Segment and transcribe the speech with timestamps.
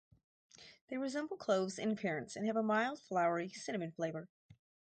[0.87, 4.29] They resemble cloves in appearance and have a mild, flowery cinnamon flavor.